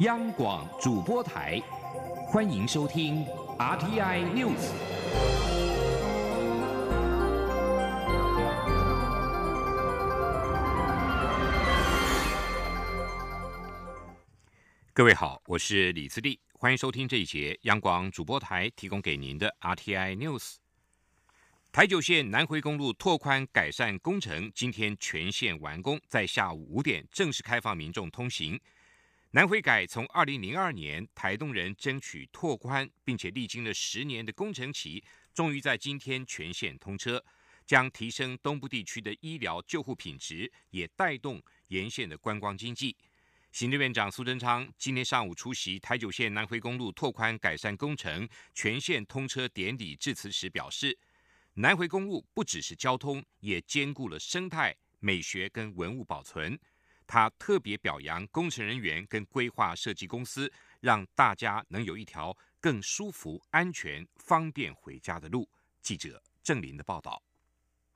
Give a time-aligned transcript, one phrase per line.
[0.00, 1.60] 央广主播台，
[2.26, 3.22] 欢迎收听
[3.58, 4.72] RTI News。
[14.94, 20.54] 各位好，我是李自立，欢迎收听这一节央广主播台提供给您的 RTI News。
[21.70, 28.58] 台九线南回公路拓宽改善工程今天全线完工，在下午五点正式开放民众通行。
[29.32, 37.24] 南回改从二零零二年台东人争取拓宽，并且历经了十年的工程期，终于在今天全线通车，
[37.64, 42.96] 将提升东部地区的医疗救护品质，也带动沿线的观光经济。
[43.52, 50.98] 行政院长苏贞昌今天上午出席台九线南回公路拓宽改善工程全线通车典礼致辞时表示。
[51.54, 56.58] 南回公路不只是交通，也兼顾了生态、美学跟文物保存。
[57.10, 65.50] 他特别表扬工程人员跟规划设计公司，让大家能有一条更舒服、安全、方便回家的路。
[65.82, 67.20] 记者郑林的报道。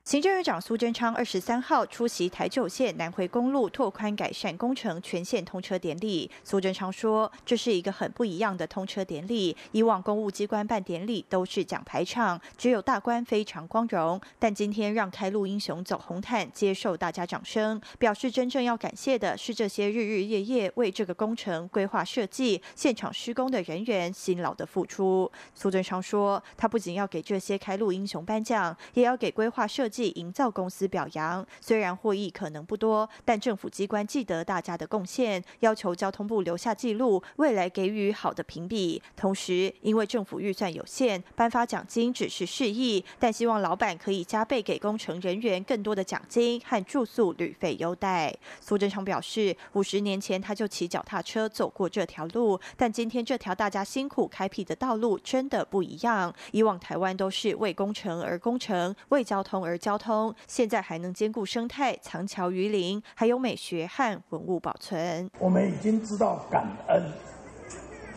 [0.05, 6.29] 行政院长苏贞昌二十三号出席台九线南回公路拓宽改善工程全线通车典礼。
[6.43, 9.57] 苏贞昌说：“这是一个很不一样的通车典礼。
[9.71, 14.21] 以往公务机关办典礼都是讲排场，只有大官非常光荣。
[14.37, 39.01] 但今天让开路英雄走红毯，接受大家掌声，表示真正要感谢的是这些日日夜夜为这个工程规划设计、现场施工的人员辛劳的付出。”苏贞昌说：“他不仅要给这些开路英雄颁奖，也要给规划设计。”即营造公司表扬，虽然获益可能不多，但政府机关记得大家的贡献，要求交通部留下记录，未来给予好的评比。
[39.15, 48.35] 同时，因为政府预算有限，颁发奖金只是示意，但希望老板可以加倍给工程人员更多的奖金和住宿旅费优待。
[48.59, 56.35] 苏贞昌表示，五十年前他就骑脚踏车走过这条路，但今天这条大家辛苦开辟的道路真的不一样。
[56.51, 59.79] 以往台湾都是为工程而工程，为交通而。
[59.85, 65.29] 交通现在还能兼顾生态、藏桥于林，还有美学和文物保存。
[65.37, 67.03] 我们已经知道感恩，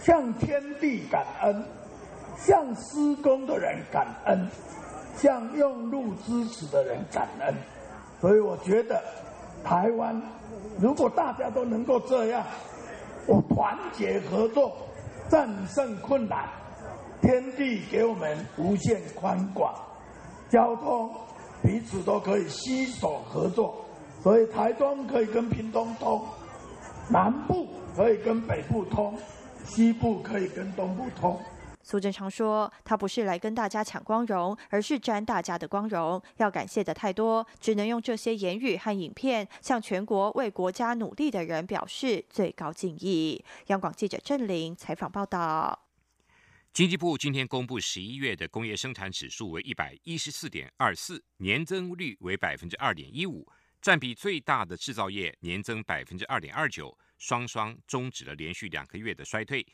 [0.00, 1.62] 向天地感恩，
[2.38, 4.48] 向施工的人感恩，
[5.14, 7.54] 向用路支持的人感恩。
[8.18, 9.02] 所以我觉得，
[9.62, 10.18] 台湾
[10.80, 12.42] 如果大家都能够这样，
[13.26, 14.74] 我团结合作，
[15.28, 16.48] 战胜困难，
[17.20, 19.74] 天地给我们无限宽广，
[20.48, 21.10] 交通。
[21.62, 23.84] 彼此都可以携手合作，
[24.22, 26.24] 所以台中可以跟屏东通，
[27.10, 29.18] 南部可以跟北部通，
[29.64, 31.38] 西部可以跟东部通。
[31.82, 36.20] 苏贞昌说：“他不是来跟大家抢光荣，而是沾大家的光荣。
[36.36, 45.87] 要感谢的太多，只能用这些言语和影片，向全国为国家努力的人表示最高敬意。”央广记者郑玲采访报道。
[46.78, 53.44] 经济部今天公布十一月的工业生产指数为一百一十四点二四，年增率为百分之二点一五，
[53.82, 59.66] 占比最大的制造业年增百分之二点二九，双双终止了连续两个月的衰退。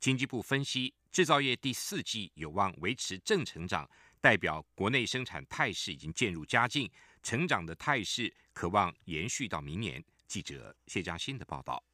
[0.00, 3.86] 经济部分析，制造业第四季有望维持正成长，
[4.22, 6.90] 代表国内生产态势已经渐入佳境，
[7.22, 10.02] 成长的态势可望延续到明年。
[10.26, 11.84] 记者谢佳欣的报道。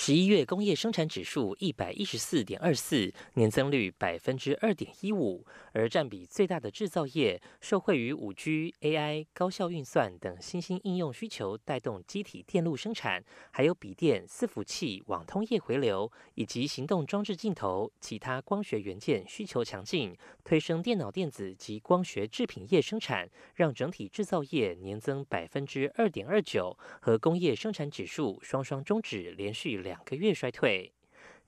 [0.00, 30.04] 十一月工业生产指数一百一十四点二四，年增率百分之二点一五，而占比最大的制造业，受惠于五 G、AI、高效运算等新兴应用需求，带动机体电路生产，还有笔电、伺服器、网通业回流，以及行动装置镜头、其他光学元件需求强劲，推升电脑电子及光学制品业生产，让整体制造业年增百分之二点二九，和工业生产指数双双终止连续两。
[30.08, 30.90] 个月衰退，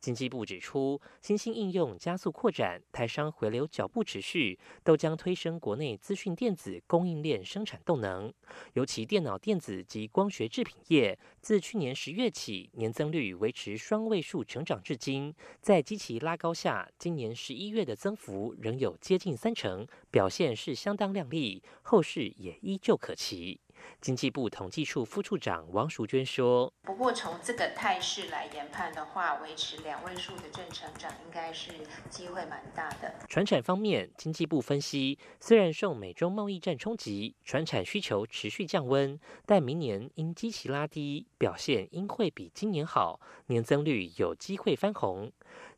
[0.00, 8.30] 经济部指出，新兴应用加速扩展，台商回流脚步持续，都将推升国内资讯电子供应链生产动能。
[8.74, 23.60] 尤其电脑电子及光学制品业，自去年十月起年增率维持双位数成长至今，在基期拉高下，今年十一月的增幅仍有接近三成，表现是相当亮丽，后市也依旧可期。
[24.00, 31.72] 经济部统计处副处长王淑娟说：“不过从这个态势来研判的话，维持两位数的正成长应该是
[32.08, 45.30] 机会蛮大的。”船产方面，经济部分析，虽然受美中贸易战冲击，船产需求持续降温，但明年因基期拉低，表现应会比今年好，年增率有机会翻红。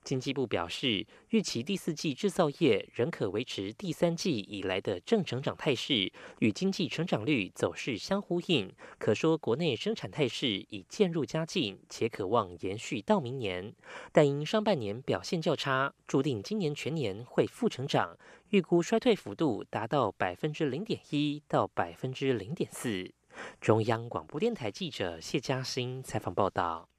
[0.05, 8.73] 经济部表示，预期第四季制造业仍可维持第三季以来的正成长态势，与经济成长率走势相呼应。
[8.99, 13.73] 可说，国内生产态势已渐入佳境，且可望延续到明年。
[14.11, 18.19] 但因上半年表现较差，注定今年全年会负成长，
[18.51, 23.13] 预估衰退幅度达到百分之零点一到百分之零点四。
[23.61, 26.92] 中央广播电台记者谢嘉欣采访报道。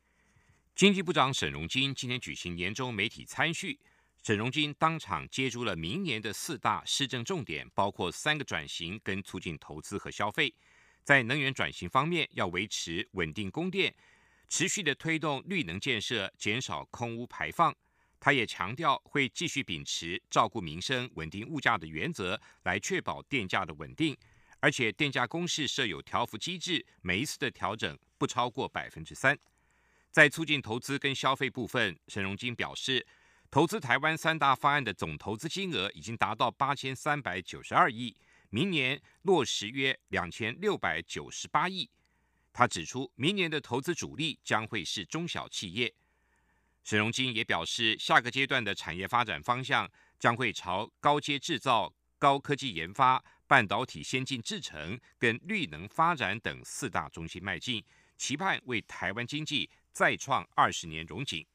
[0.75, 3.79] 经济部长沈荣金今天举行年终媒体参叙，
[4.23, 10.51] 沈荣金当场接出了明年的四大施政重点，包括三个转型跟促进投资和消费。
[11.03, 13.93] 在能源转型方面，要维持稳定供电，
[14.49, 17.73] 持续的推动绿能建设，减少空污排放。
[18.19, 24.17] 他也强调会继续秉持照顾民生、稳定物价的原则，来确保电价的稳定。
[24.59, 29.37] 而且电价公式设有调幅机制，每一次的调整不超过百分之三。
[30.13, 33.03] 在促进投资跟消费部分，沈荣金表示，
[33.49, 38.15] 投资台湾三大方案的总投资金额已经达到八千三百九十二亿，
[38.51, 41.89] 明年落实约两千六百九十八亿。
[42.53, 45.91] 他指出，明年的投资主力将会是中小企业。
[46.83, 49.89] 沈荣金也表示，下个阶段的产业发展方向
[50.19, 57.83] 将会朝高阶制造、高科技研发、半导体先进制程跟绿能发展等四大中心迈进，
[58.15, 59.67] 期盼为台湾经济。
[59.93, 61.45] 再创二十年荣景。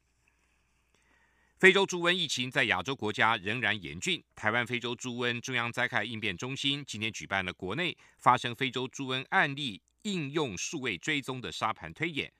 [1.57, 4.23] 非洲猪瘟疫情在亚洲国家仍然严峻。
[4.33, 12.31] 台湾非洲猪瘟中央灾害应变中心今天举办了国内发生非洲猪瘟案例应用数位追踪的沙盘推演。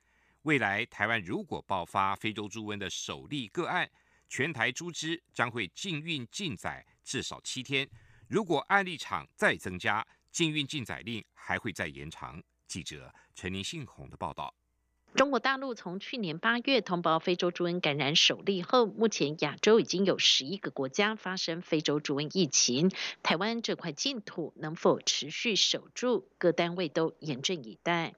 [0.44, 3.90] 未来台湾如果爆发非洲猪瘟的首例个案，
[4.30, 7.86] 全台猪只将会禁运禁宰至少七天。
[8.30, 12.42] 如果案例场再增加，禁运禁宰令还会再延长。
[12.68, 14.56] 记者陈林信宏的报道。
[15.15, 22.91] 中国大陆从去年八月通报非洲猪瘟感染首例后，目前亚洲已经有十一个国家发生非洲猪瘟疫情。
[23.21, 28.13] 台湾这块净土能否持续守住，各单位都严阵以待。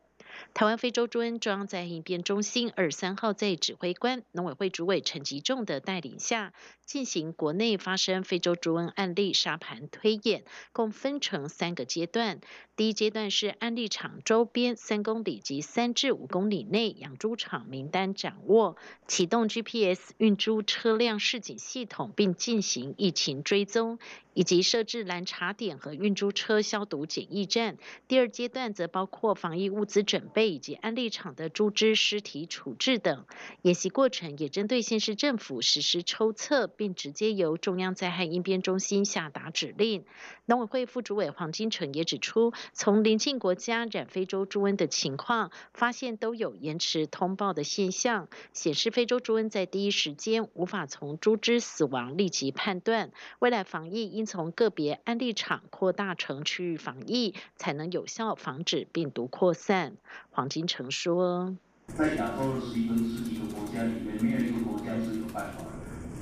[0.53, 6.53] 台湾非洲猪瘟中央灾应变中心二十三号在指挥官、农委会主委陈吉仲的带领下，
[6.85, 12.39] 进行国内发生非洲猪瘟案例沙盘推演，共分成三个阶段。
[12.75, 18.75] 第一阶段是案例场周边三公里及三至五公里内养猪场名单掌握，
[19.07, 23.99] 启动 GPS 运猪车辆示警系统，并进行疫情追踪。
[24.33, 27.77] 以及设置拦查点和运猪车消毒检疫站。
[28.07, 33.25] 第二阶段则包括防疫物资准备以及安利场的猪只尸体处置等。
[33.61, 40.05] 演习过程也针对县市政府实施抽测，并直接由中央灾害应变中心下达指令。
[40.45, 53.11] 农委会副主委黄金城也指出，从邻近国家染非洲猪瘟的情况，发现都有延迟通报的现象，显示非洲猪瘟在第一时间无法从猪只死亡立即判断。
[53.39, 59.93] 未来防疫应从个别案例场扩大成区域防疫，才能有效防止病毒扩散。
[60.29, 61.55] 黄金城说
[61.95, 65.69] ：“在亚洲的十一跟十几个国家里面，没有一个国家是有办法的。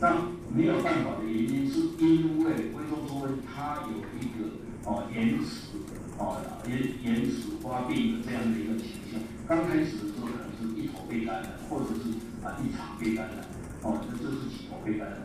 [0.02, 0.16] 那
[0.56, 4.50] 没有办法的原因，是因为非洲猪瘟它有一个
[4.86, 5.78] 哦延迟
[6.18, 9.20] 哦延延迟发病的这样的一个倾向。
[9.48, 12.10] 刚开始的时候可能是一头被感染，或者是
[12.46, 13.46] 啊一场被感染，
[13.84, 15.18] 哦这这是几头被感染。”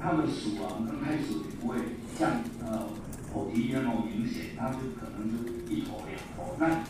[0.00, 1.76] 他们死亡刚开始也不会
[2.16, 2.88] 像呃
[3.32, 6.56] 口蹄那么明显，它就可能就一头两头。
[6.58, 6.84] 那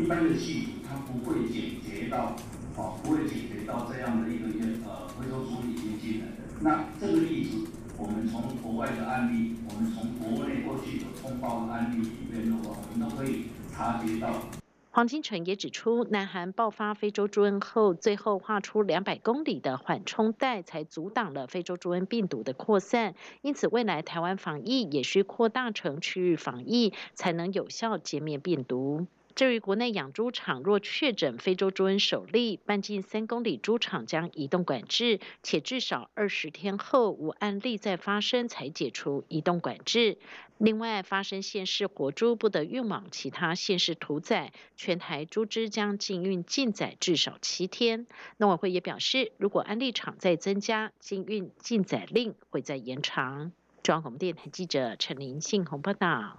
[0.00, 2.36] 一般的细菌它不会解决到，
[2.76, 4.46] 哦不会解决到这样的一个
[4.86, 6.44] 呃非洲猪已经进来的。
[6.60, 7.66] 那这个例子，
[7.98, 14.63] 我们从国外的案例，我们从国内过去有通报的案例里面的话，我们都可以察觉到。
[14.94, 23.16] 黄金城也指出，南韩爆发非洲猪瘟后，最后画出两百公里的缓冲带，才阻挡了非洲猪瘟病毒的扩散。
[23.42, 29.08] 因此，未来台湾防疫也需扩大成区域防疫，才能有效歼灭病毒。
[29.34, 40.18] 至于国内养猪场若确诊非洲猪瘟首例，半径三公里猪场将移动管制，且至少二十天后无案例再发生才解除移动管制。
[40.58, 48.06] 另外，发生县市活猪不得运往其他县市屠宰，全台猪只将禁运禁宰至少七天。
[48.36, 53.50] 农委会也表示，如果案例场再增加，禁运禁宰令会再延长。
[53.82, 56.36] 中央广播电台记者陈林信鸿报道。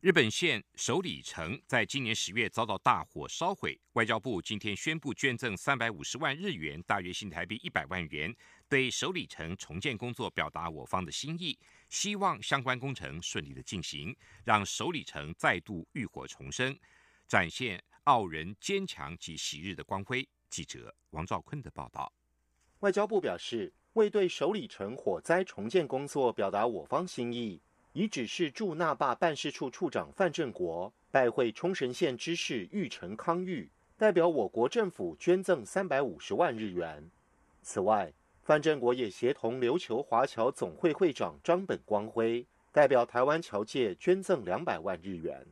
[0.00, 8.32] 日本县首里城在今年十月遭到大火烧毁，外交部今天宣布捐赠三百五十万日元，大约新台币一百万元，
[8.68, 16.78] 对首里城重建工作表达我方的心意，希望相关工程顺利的进行，让首里城再度浴火重生，
[17.26, 20.24] 展现傲人坚强及昔日的光辉。
[20.48, 22.12] 记者王兆坤的报道。
[22.78, 23.74] 外交部表示。
[23.94, 27.60] 为对首里城火灾重建工作表达我方心意，
[27.92, 37.10] 已指示驻那霸办事处处长范振国拜会冲绳县知事玉城康裕，代表我国政府捐赠三百五十万日元。
[37.62, 45.46] 此外，范振国也协同琉球华侨总会会长张本光辉，代表台湾侨界捐赠两百万日元。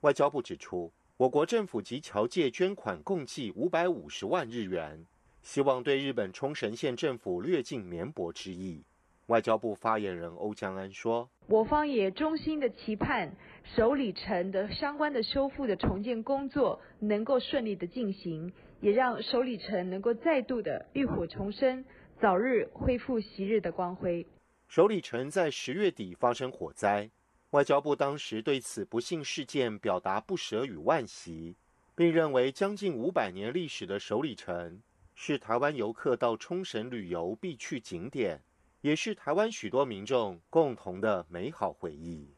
[0.00, 5.04] 外交部指出，我国政府及侨界捐款共计五百五十万日元。
[5.42, 8.82] 希望对日本冲绳县政府略尽绵薄之意。
[9.28, 13.30] 外交部发言人欧江安说：“我方也衷心的期盼
[13.76, 21.84] 首里城的相关的修复的重建工作能够顺利的进行，也让首里城能够再度的浴火重生，
[22.18, 24.26] 早日恢复昔日的光辉。”
[24.66, 27.10] 首里城在十月底发生火灾，
[27.50, 31.54] 外交部当时对此不幸事件表达不舍与惋惜，
[31.94, 34.80] 并认为将近五百年历史的首里城。
[35.14, 38.40] 是台湾游客到冲绳旅游必去景点，
[38.80, 42.32] 也是台湾许多民众共同的美好回忆。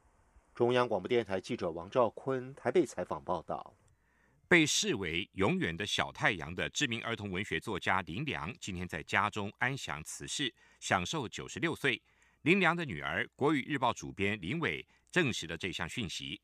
[0.55, 3.77] 中央广播电台记者王兆坤台北采访报道。
[4.49, 12.03] 被视为永远的小太阳的知名儿童文学作家林良，今天在家中安详辞世，享受九十六岁。
[12.43, 16.41] 林良的女儿国语日报主编林伟证实了这项讯息。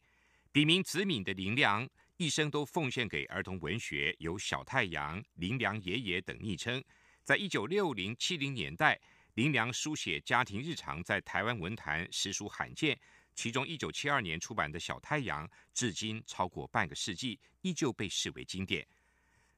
[0.53, 1.89] 笔名子敏的林良。
[2.19, 6.83] 一生都奉献给儿童文学，有“小太阳”、“林良爷爷”等昵称。
[7.23, 8.99] 在一九六零、七零年代，
[9.37, 12.99] 林良书写家庭日常，在台湾文坛实属罕见。
[13.35, 18.87] 其中，一九七二年出版的《小太阳》，至今超过半个世纪，依旧被视为经典。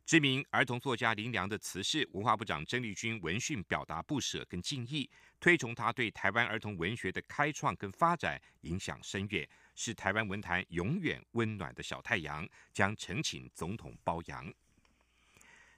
[0.05, 5.09] 知名儿童作家林良的辞世，文化部长郑丽君闻讯表达不舍跟敬意，
[5.39, 9.49] 推崇他对台湾儿童文学的开创跟发展影响深远。
[9.77, 14.53] 是台湾文坛永远温暖的小太阳，将呈请总统褒扬。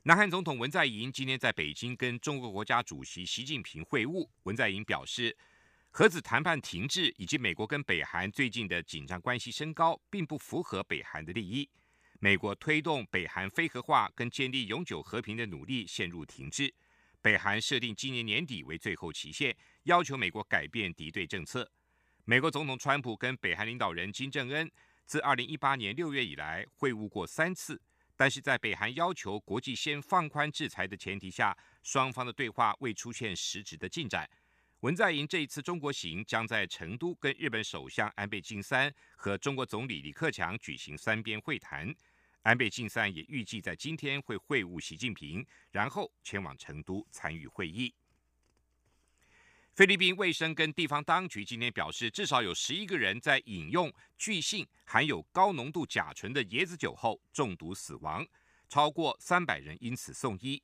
[0.04, 4.26] 南韩总统文在寅今天在北京跟中国国家主席习近平会晤。
[4.44, 5.36] 文在寅表示，
[5.90, 11.68] 核子谈判停滞以及美国跟北韩最近的紧张关系升高，并不符合北韩的利益。
[12.18, 16.72] 美国推动北韩非核化跟建立永久和平的努力陷入停滞。
[17.20, 21.70] 北韩设定今年年底为最后期限，要求美国改变敌对政策。
[22.24, 24.70] 美国总统川普跟北韩领导人金正恩
[25.04, 27.82] 自二零一八年六月以来会晤过三次，
[28.20, 34.28] 但是在北韩要求国际先放宽制裁的前提下，双方的对话未出现实质的进展。
[34.80, 41.90] 文在寅这一次中国行将在成都跟日本首相安倍晋三和中国总理李克强举行三边会谈，
[42.42, 47.94] 安倍晋三也预计在今天会会晤习近平，然后前往成都参与会议。
[49.80, 58.22] 菲律宾卫生跟地方当局今天表示，至少有十一个人在饮用巨性含有高浓度甲醇的椰子酒后中毒死亡，
[58.68, 60.62] 超过三百人因此送医。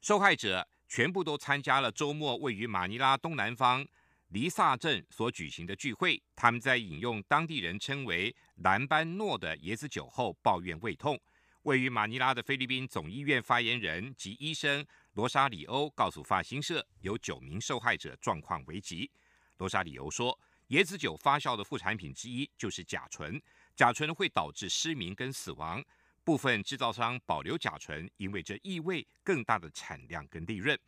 [0.00, 3.86] 受害者全部都参加了周末位于马尼拉东南方
[4.28, 6.18] 黎萨镇所举行的聚会。
[6.34, 11.20] 他们在饮用当地人称为蓝班诺的椰子酒后抱怨胃痛。
[11.64, 14.86] 位于马尼拉的菲律宾总医院发言人及医生。
[15.18, 19.10] 罗莎里欧告诉发新社，有九名受害者状况危急。
[19.56, 23.42] 罗莎里欧说，椰子酒发酵的副产品之一就是甲醇，
[23.74, 25.84] 甲醇会导致失明跟死亡。
[26.22, 30.78] 部分制造商保留甲醇，因为这意味更大的产量跟利润。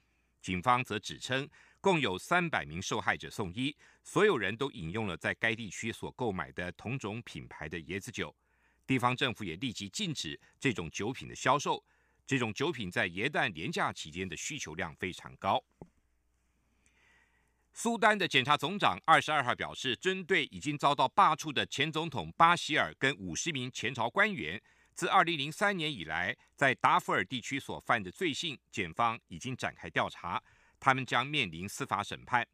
[0.40, 1.48] 警方则指称，
[1.80, 8.32] 共有三百名受害者送医，所有人都饮用了在该地区所购买的同种品牌的椰子酒。
[8.86, 11.84] 地方政府也立即禁止这种酒品的销售。
[12.26, 15.62] 这种酒品在耶诞廉价期间的需求量非常高。
[17.72, 24.60] 苏丹的检察总长二十二号表示，针对已经遭到罢黜的前总统巴希尔跟五十名前朝官员，
[24.92, 30.42] 自二零零三年以来在达富尔地区所犯的罪行，检方已经展开调查，
[30.80, 32.46] 他们将面临司法审判。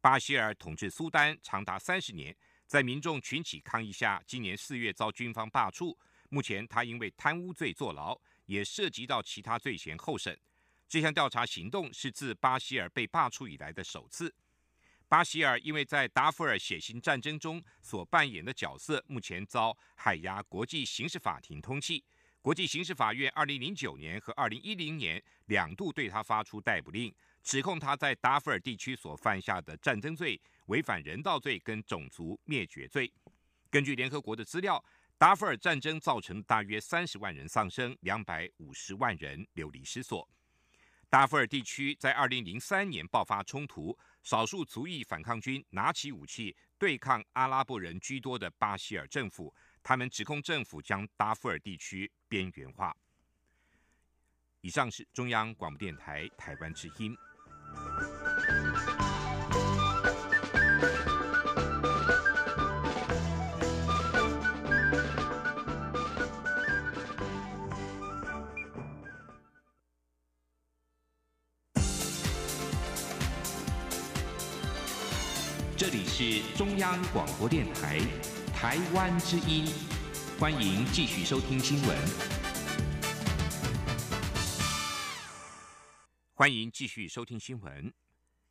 [0.00, 2.34] 巴希尔统治苏丹长达三十年，
[2.66, 5.96] 在民众群起抗议下，今年四月遭军方罢黜。
[6.30, 8.18] 目前他因为贪污罪坐牢。
[8.52, 10.38] 也涉及到其他罪嫌候审。
[10.86, 14.34] 这项调查行动是自巴希尔被罢黜以来的首次。
[15.08, 22.02] 巴希尔因为在达富尔血腥战争中所扮演的角色，目前遭海牙国际刑事法庭通缉。
[22.42, 33.10] 国际刑事法院二零零九年和二零一零年两度对他发出逮捕令，指控他在达富尔地区所犯下的战争罪、违反人道罪跟种族灭绝罪。
[33.70, 34.84] 根据联合国的资料。
[35.22, 40.28] 达富尔战争造成大约三十万人丧生，两百五十万人流离失所。
[41.08, 52.92] 达富尔地区在二零零三年爆发冲突，少数族裔反抗军拿起武器对抗阿拉伯人居多的巴希尔政府，他们指控政府将达富尔地区边缘化。
[54.60, 57.16] 以上是中央广播电台台湾之音。
[76.14, 77.98] 是中央广播电台
[78.54, 79.64] 台湾之音，
[80.38, 81.98] 欢迎继续收听新闻。
[86.34, 87.90] 欢迎继续收听新闻。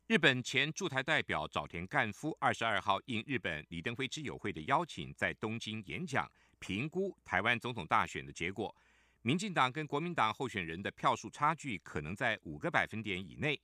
[0.08, 6.28] 日本前驻台代表早田干夫二十二号应日本李登辉之友会的邀请，在东京演讲，
[6.58, 8.74] 评估台湾总统大选的结果。
[9.22, 13.62] 民进党跟国民党候选人的票数差距可能在五个百分点以内。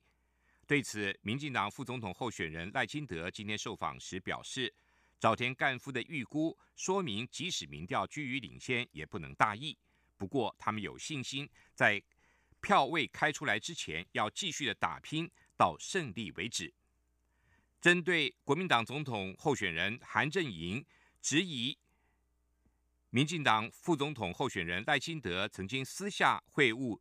[0.69, 4.71] 对此，民进党副总统候选人赖清德今天受访时表示，
[5.17, 9.75] 早田干夫的预估说明，即使民调居于领先，也不能大意。
[10.15, 11.99] 不过，他们有信心，在
[12.61, 16.71] 票位开出来之前，要继续的打拼到胜利为止。
[17.81, 20.85] 针对国民党总统候选人韩正营
[21.19, 21.75] 质疑，
[23.09, 26.99] 民进党副总统候选人赖清德曾经私下会晤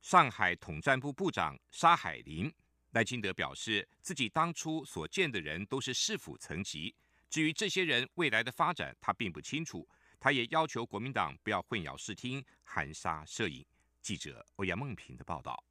[0.00, 2.50] 上海统战部部长沙海林。
[2.94, 6.94] 赖清德表示，自己当初所见的人都是市府层级，
[7.28, 9.86] 至于这些人未来的发展，他并不清楚。
[10.20, 13.66] 他也要求国民党不要混淆视听、含沙射影。
[14.00, 15.62] 记者欧阳梦平的报道。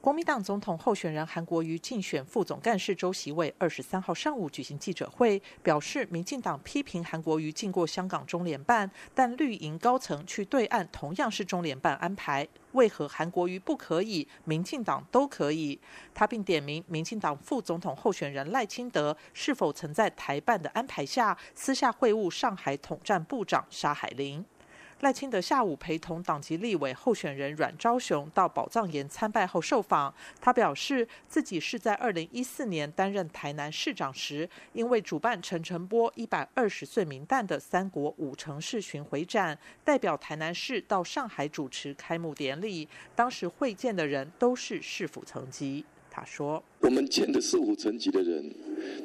[0.00, 15.78] 国民党总统候选人韩国瑜竞选副总干事周席伟二十三号上午举行记者会，表示民进党批评韩国瑜进过香港中联办，但绿营高层去对岸同样是中联办安排，为何韩国瑜不可以，民进党都可以？
[16.14, 24.42] 他并点名民进党副总统候选人赖清德是否曾在台办的安排下私下会晤上海统战部长沙海林。
[25.00, 45.82] 赖清德下午陪同党籍立委候选人阮昭雄到宝藏岩参拜后受访，他表示自己是在二零一四年担任台南市长时，因为主办陈澄波一百二十岁名旦的三国五城市巡回展，代表台南市到上海主持开幕典礼，当时会见的人都是市府层级。
[46.10, 48.52] 他说：“我们见的市府层级的人，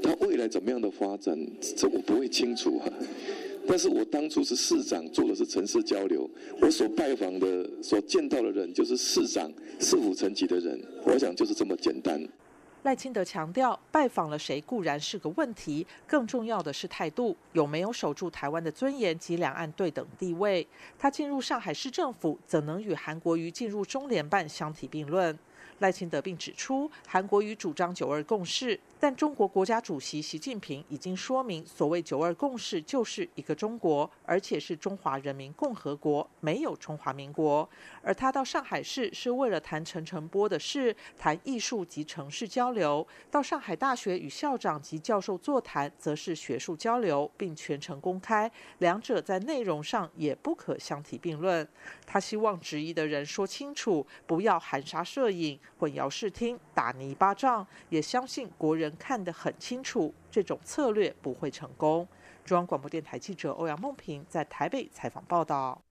[0.03, 1.37] 他未来怎么样的发展，
[1.77, 2.89] 这我不会清楚啊。”
[3.67, 6.29] 但是我当初是市长，做的是城市交流，
[6.61, 12.21] 我所拜访的、所见到的人就是市长、市府层级的人，我想就是这么简单。
[12.83, 20.65] 赖清德强调，拜访了谁固然是个问题，更重要的是态度，有没有守住台湾的尊严及两岸对等地位。
[20.99, 25.35] 他进入上海市政府，怎能与韩国瑜进入中联办相提并论？
[25.79, 37.67] 赖清德并指出，韩国瑜主张九二共识，但中国国家主席习近平已经说明，所谓九二共识就是一个中国，而且是中华人民共和国，没有中华民国。
[38.01, 51.67] 而他到上海市是为了谈陈澄波的事，谈艺术及城市交流；到上海大学与校长及教授座谈，则是学术交流，并全程公开，两者在内容上也不可相提并论。
[52.05, 55.59] 他希望质疑的人说清楚，不要含沙射影。
[55.77, 62.07] 混淆视听、打泥巴仗，也相信国人看得很清楚，这种策略不会成功。
[62.43, 65.83] 中央广播电台记者欧阳梦平在台北采访报道。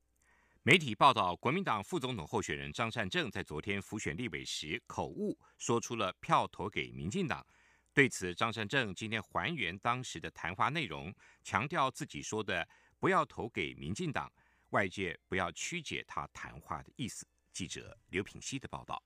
[0.63, 7.47] 媒体报道，国民党副总统候选人张善政在昨天辅选立委时口误，说出了票投给民进党。
[7.93, 12.67] 对此，张善政今天还原当时的谈话内容，强调自己说的
[12.99, 14.33] “不要投给民进党”，
[14.71, 17.27] 外界不要曲解他谈话的意思。
[17.53, 19.01] 记者刘品希的报道。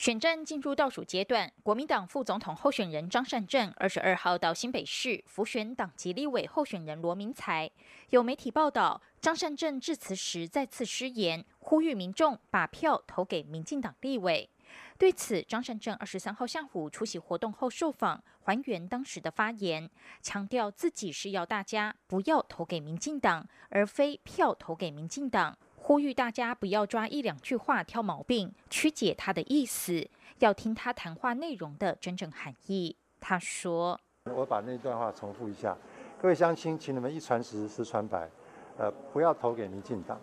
[0.00, 7.70] 选战进入倒数阶段，国民党副总统候选人张善政二十二号到新北市辅选党籍立委候选人罗明才。
[8.08, 14.48] 有媒体报道，张善政致辞时再次失言，呼吁民众把票投给民进党立委。
[14.96, 19.90] 对此，张善政二十三号下午出席活动后受访，还原当时的发言，
[20.22, 25.58] 强调自己是要大家不要投给民进党，而非票投给民进党。
[25.90, 32.94] 呼吁大家不要抓一两句话挑毛病，曲解他的意思，要听他谈话内容的真正含义。
[33.18, 33.98] 他说
[34.32, 35.76] ：“我把那段话重复一下，
[36.22, 38.30] 各位乡亲，请你们一传十，十传百，
[38.78, 40.16] 呃，不要投给民进党。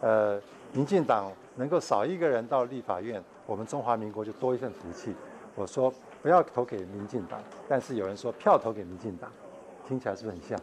[0.00, 0.40] 呃，
[0.72, 5.12] 民进党能够少一个人到立法院，我们中华民国就多一份福气。
[5.56, 9.28] 我说不要投给民进党，但是有人说票投给民进党，
[9.84, 10.60] 听起来是不是很像？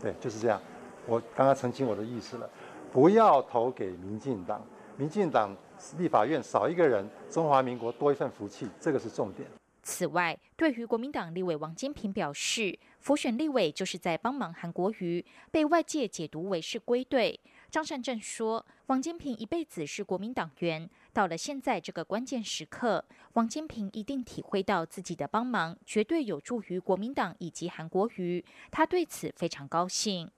[0.00, 0.62] 对，就是这样。
[1.06, 2.48] 我刚刚澄清我的意思了。”
[2.92, 4.64] 不要投给民进党，
[4.96, 5.54] 民进党
[5.98, 9.48] 立法院少一个人，中华民国多一份福气，这个是重点。
[9.82, 17.38] 此外，对于国民党立委王金平表示，辅选立委就是在帮忙韩国瑜，被外界解读为是归队。
[17.70, 30.30] 张善政说，王金平一辈子是国民党员，到了现在这个关键时刻，王金平一定体会到自己的帮忙绝对有助于国民党以及韩国瑜，他对此非常高兴。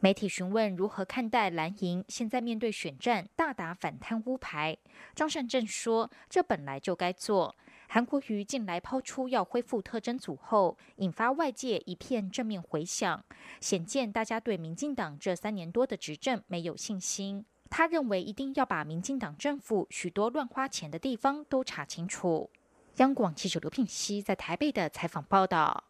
[0.00, 4.76] 媒体询问如何看待蓝营现在面对选战大打反贪污牌，
[5.14, 7.56] 张善政说：“这本来就该做。
[7.88, 13.24] 韩国瑜近来抛出要恢复特征组后，引发外界一片正面回响，
[13.60, 17.44] 显见大家对民进党这三年多的执政没有信心。
[17.70, 22.50] 他认为一定要把民进党政府许多乱花钱的地方都查清楚。
[22.96, 25.84] 央广记者刘聘熙在台北的采访报道。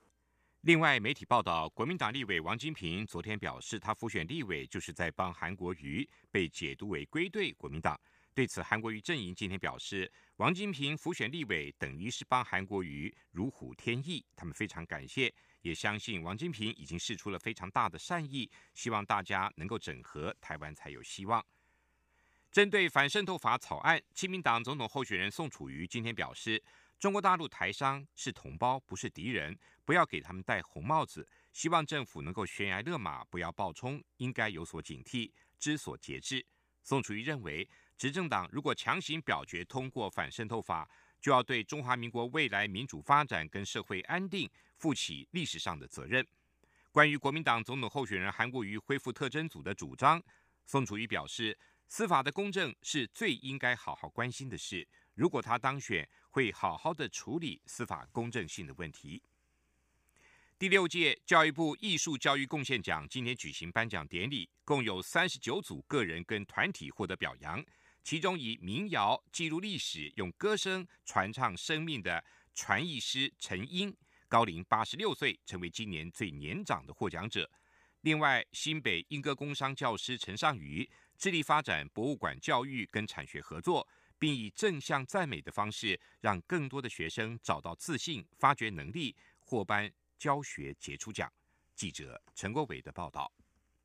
[0.67, 7.97] 另外，媒体报道，国民党立委王金平昨天表示，他复选立委就是在帮韩国瑜，被解读为归队国民党。
[8.35, 21.47] 对此，韩国瑜阵营今天表示，王金平复选立委等于是帮韩国瑜如虎添翼，他们非常感谢，也相信王金平已经试出了非常大的善意，希望大家能够整合，台湾才有希望。
[22.51, 26.61] 针对反渗透法草案，亲民党总统候选人宋楚瑜今天表示，
[26.99, 36.45] 中国大陆台商是同胞，不是敌人，不要给他们戴红帽子，希望政府能够悬崖勒马，不要暴冲，应该有所警惕，知所节制。
[36.83, 37.69] 宋楚瑜认为。
[37.99, 40.87] 执政党如果强行表决通过反渗透法，
[41.19, 46.23] 就要对中华民国未来民主发展跟社会安定负起历史上的责任。
[46.93, 50.23] 关于国民党总统候选人韩国瑜恢复特征组的主张，
[50.67, 54.87] 宋楚瑜表示，司法的公正是最应该好好关心的事。
[55.17, 59.23] 如果他当选，会好好的处理司法公正性的问题。
[60.59, 67.65] 第六届教育部艺术教育贡献奖今天举行颁奖典礼，共有三十九组个人跟团体获得表扬。
[68.05, 72.23] 其中以民谣记录历史、用歌声传唱生命的
[72.55, 73.95] 传艺师陈英，
[74.29, 77.51] 高龄八十六岁，成为今年最年长的获奖者。
[78.03, 83.87] 另外，新北英歌工商教师陈尚宇致力发展博物馆教育跟产学合作，
[84.19, 91.31] 并以正向赞美的方式，让更多的学生找到自信、发掘能力，获颁教学杰出奖。
[91.75, 93.31] 记者陈国伟的报道。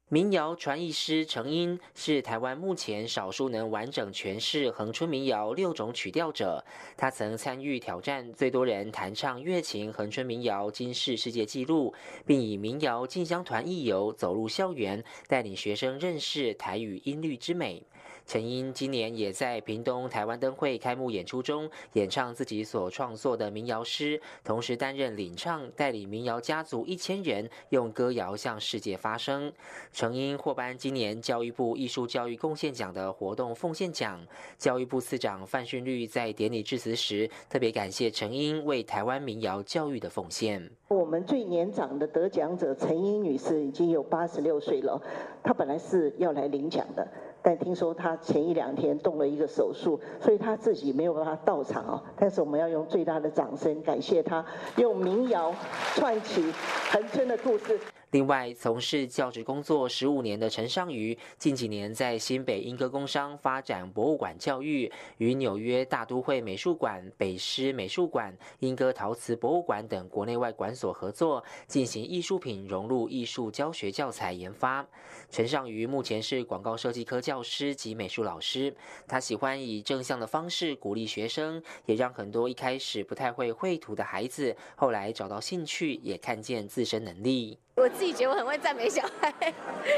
[0.07, 6.65] 民谣传艺师程英是台湾目前少数能完整诠释恒春民谣六种曲调者。
[6.97, 11.93] 他曾参与挑战最多人弹唱乐琴恒春民谣金世世界纪录，
[12.25, 17.81] 并以民谣进香团义游走入校园，带领学生认识台语音律之美。
[18.25, 29.51] 陈英今年也在屏东台湾灯会开幕演出中演唱自己所创作的民谣诗，同时担任领唱，带领民谣家族一千人用歌谣向世界发声。
[29.91, 34.19] 陈英获颁今年教育部艺术教育贡献奖的活动奉献奖。
[34.57, 40.69] 教育部次长范训律在典礼致辞时特别感谢陈英为台湾民谣教育的奉献。
[40.87, 45.01] 我们最年长的得奖者陈英女士已经有八十六岁了，
[45.43, 47.07] 她本来是要来领奖的。
[47.43, 52.01] 但听说他前一两天动了一个手术，所以他自己没有办法到场哦。
[52.17, 54.45] 但是我们要用最大的掌声感谢他，
[54.77, 55.53] 用民谣
[55.95, 56.53] 串起
[56.91, 57.79] 恒春的故事。
[58.11, 74.85] 另外，从事教职工作十五年的陈尚瑜，近几年在新北英歌工商发展博物馆教育，与纽约大都会美术馆、北师美术馆、英歌陶瓷博物馆等国内外馆所合作，进行艺术品融入艺术教学教材研发。
[75.29, 78.75] 陈尚瑜目前是广告设计科教师及美术老师，
[79.07, 87.57] 他喜欢以正向的方式鼓励学生，也让很多一开始不太会绘图的孩子，后来找到兴趣，也看见自身能力。
[87.75, 89.53] 我自己觉得我很会赞美小孩，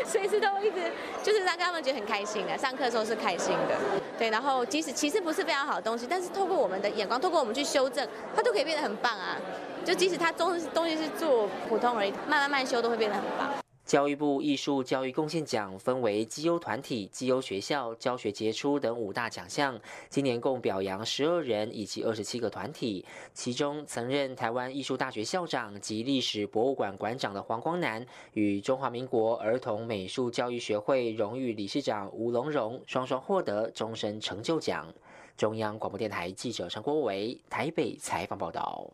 [0.05, 0.79] 随时都一直
[1.23, 2.57] 就是让他们觉得很开心的。
[2.57, 3.75] 上课的时候是开心的，
[4.17, 4.29] 对。
[4.29, 9.37] 然后即使其实不是非常好的东西，但是透过我们的眼光，透过我们去修正，它都可以变得很棒啊。
[9.83, 13.62] 就即使它东东西是做普通而已，慢慢慢修都会变得很棒。
[13.85, 19.79] 教育部艺术教育贡献奖分为绩优团体、绩优学校、教学杰出等五大奖项。
[20.09, 23.05] 今年共表扬十二人以及二十七个团体。
[23.33, 34.91] 其中，曾任台湾艺术大学校长及历史博物馆馆长的黄光南，与中华民国儿童美术教育学会荣誉理事长吴龙荣双双获得终身成就奖。
[35.35, 38.93] 中央广播电台记者陈国伟台北采访报道。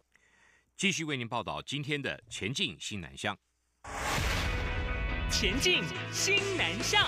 [0.75, 3.38] 继续为您报道今天的前进新南向。
[5.32, 7.08] 前进新南向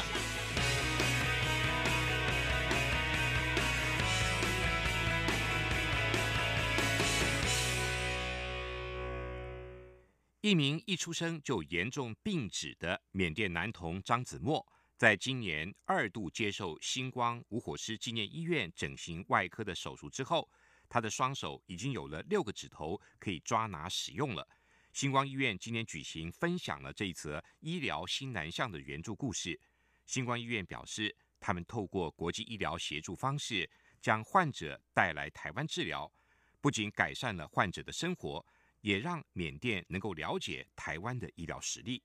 [10.42, 14.66] 一名一出生就严重病指的缅甸男童张子墨，
[14.98, 20.48] 在今年二度接受星光无火师纪念医院整形外科的手术之后，
[20.88, 24.48] 他的双手已经有了六个指头可以抓拿使用了。
[24.94, 29.58] 星光医院今天举行分享了这一则医疗新南向的援助故事。
[30.06, 33.70] 星光医院表示，他们透过国际医疗协助方式，
[34.02, 36.12] 将患者带来台湾治疗，
[36.60, 38.46] 不仅改善了患者的生活，
[38.82, 42.04] 也让缅甸能够了解台湾的医疗实力。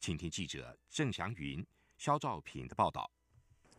[0.00, 1.64] 请听记者郑祥云、
[1.96, 3.08] 肖兆平的报道。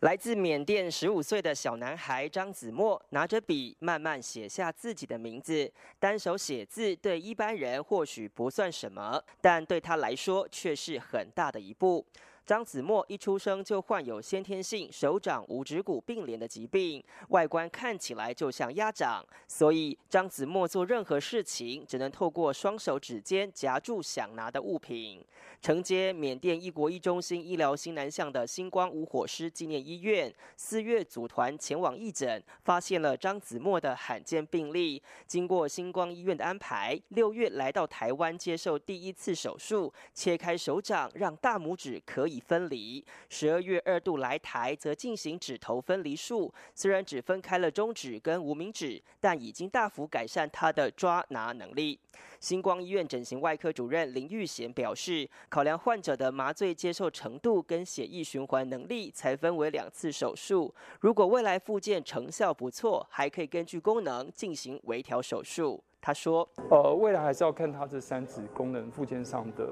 [0.01, 5.71] 来自缅甸十五岁的小男孩张子墨拿着笔慢慢写下自己的名字。
[5.97, 12.05] 单手写字对一般人或许不算什么，但对他来说却是很大的一步。
[12.45, 25.25] 张子墨一出生就患有先天性手掌五指骨并联的疾病，外观看起来就像鸭掌，所以张子墨做任何事情只能透过双手指尖夹住想拿的物品。
[25.59, 35.01] 承接缅甸一国一中心医疗新南向的星光无火师纪念医院，四月组团前往义诊，发现了张子墨的罕见病例。
[35.25, 42.34] 经过星光医院的安排，六月来到台湾接受第一次手术，切开手掌，让大拇指可以。
[42.39, 43.03] 分离。
[43.29, 46.53] 十二月二度来台，则进行指头分离术。
[46.73, 51.99] 虽然只分开了中指跟无名指，但已经大幅改善他的抓拿能力。
[52.39, 60.73] 星光医院整形外科主任林玉贤表示，考量患者的麻醉接受程度跟血液循环能力，才分为两次手术。
[60.99, 65.83] 如果未来复健成效不错，还可以根据功能进行微调手术。
[66.05, 69.67] 他说：“呃，未来还是要看他这三指功能附件上的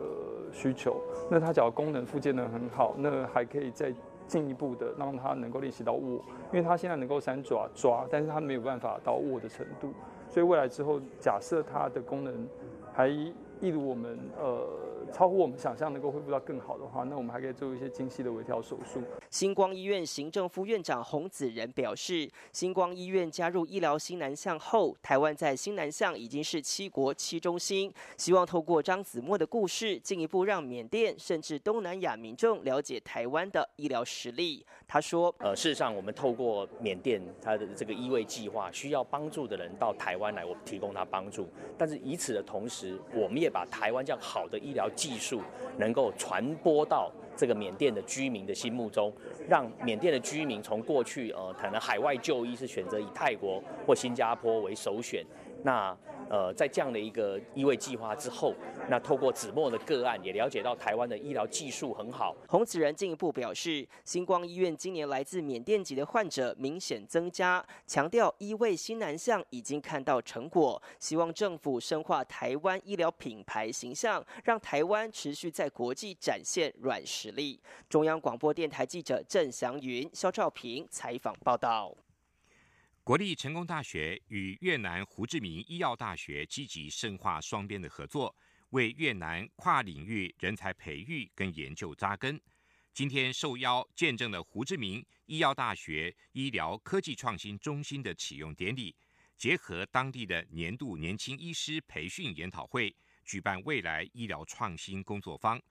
[0.52, 1.00] 需求。
[1.30, 3.94] 那他只要功能附件的很好，那还可以再
[4.26, 9.94] 进一步的让他能够练习到握，因为他现在能够三爪抓，但是他没有办法到握的程度。
[10.28, 12.48] 所以未来之后，假设他的功能
[12.92, 14.68] 还一如我们呃。”
[15.14, 19.00] 超乎我们想象能够恢复到更好的话，那我们还可以做一些精细的微调手术。
[19.30, 27.94] 星光医院行政副院长洪子仁表示，星光医院加入医疗新南向后，台湾在新南向已经是七国七中心。
[28.18, 34.66] 希望透过张子墨的故事，进一步让缅甸甚至东南亚民众了解台湾的医疗实力。
[34.88, 41.48] 他说：“呃，事实上，我们透过缅甸他的这个医卫计划，需要帮助的人到台湾来，我们提供他帮助。
[41.78, 45.42] 但是以此的同时，我们也把台湾这样好的医疗。”技术
[45.78, 49.12] 能够传播到这个缅甸的居民的心目中，
[49.50, 55.26] 让缅甸的居民从过去呃可能海外就医是选择以泰国或新加坡为首选，
[55.62, 55.94] 那。
[56.30, 58.54] 呃，在这样的一个医卫计划之后，
[58.90, 62.36] 那透过子墨的个案，也了解到台湾的医疗技术很好。
[62.48, 77.60] 洪子仁进一步表示，星光医院今年来自缅甸籍的患者明显增加，强调医卫新南向已经看到成果，希望政府深化台湾医疗品牌形象，让台湾持续在国际展现软实力。
[77.90, 81.96] 中央广播电台记者郑祥云、肖兆平采访报道。
[83.06, 88.34] 国立成功大学与越南胡志明医药大学积极深化双边的合作，
[88.70, 92.40] 为越南跨领域人才培育跟研究扎根。
[92.94, 98.96] 今天受邀见证了胡志明医药大学医疗科技创新中心的启用典礼，
[99.36, 105.62] 结合当地的年度年轻医师培训研讨会，举办未来医疗创新工作坊。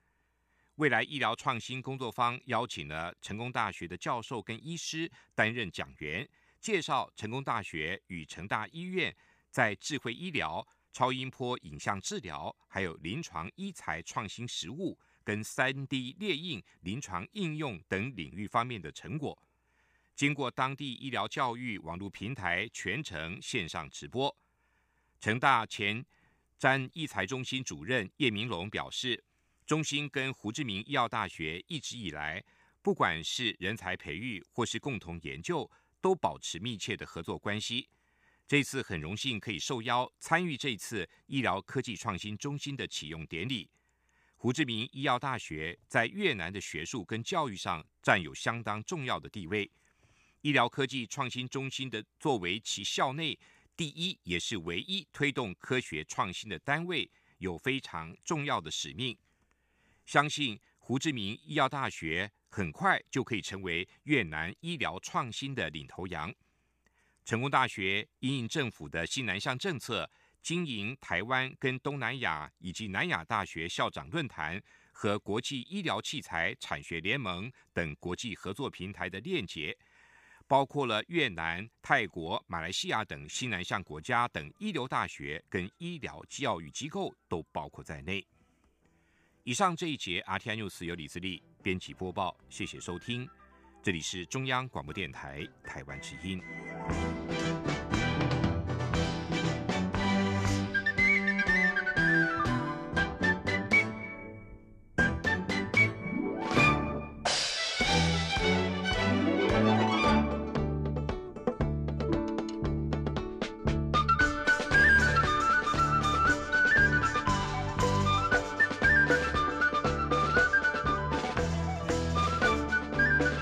[0.75, 6.29] 未来医疗创新工作坊邀请了成功大学的教授跟医师担任讲员。
[6.63, 9.15] 介绍成功大学与成大医院
[9.51, 19.37] 在智慧医疗、超音波影像治疗，还有临床医材创新实务跟三 D 列印临床应用等领域方面的成果，
[20.15, 24.35] 经过当地医疗教育网络平台全程线上直播。
[25.19, 26.05] 成大前
[26.61, 29.25] 瞻医材中心主任叶明龙表示，
[29.67, 32.45] 中心跟胡志明医药大学一直以来，
[32.81, 35.69] 不管是人才培育或是共同研究。
[36.03, 37.89] 都保持密切的合作关系。
[38.47, 43.71] 这次很荣幸可以受邀参与这次医疗科技创新中心的启用典礼。
[44.37, 49.71] 胡志明医药大学在越南的学术跟教育上占有相当重要的地位。
[50.41, 53.39] 医疗科技创新中心的作为其校内
[53.77, 59.17] 第一也是唯一推动科学创新的单位，有非常重要的使命。
[60.05, 62.33] 相信胡志明医药大学。
[62.55, 66.33] 很快就可以成为越南医疗创新的领头羊。
[67.25, 70.09] 成功大学因应政府的新南向政策，
[70.43, 74.63] 经营台湾跟东南亚以及南亚大学校长论坛
[74.93, 79.75] 和国际医疗器材产学联盟等国际合作平台的链接，
[80.47, 88.27] 包括了越南、泰国、马来西亚等新南向国家等一流大学跟医疗教育机构都包括在内。
[89.45, 93.29] 以上这一节 RTI News 由李自力编辑播报，谢谢收听，
[93.83, 96.41] 这里是中央广播电台台湾之音。